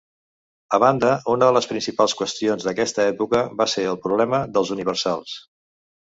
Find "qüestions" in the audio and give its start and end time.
2.21-2.65